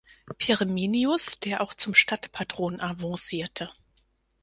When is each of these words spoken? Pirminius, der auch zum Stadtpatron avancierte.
Pirminius, 0.39 1.39
der 1.41 1.61
auch 1.61 1.75
zum 1.75 1.93
Stadtpatron 1.93 2.79
avancierte. 2.79 3.69